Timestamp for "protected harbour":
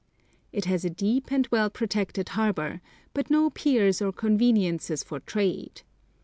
1.69-2.81